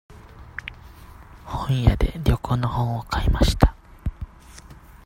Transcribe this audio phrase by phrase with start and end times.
[1.45, 3.75] 本屋で旅行の本を買いました。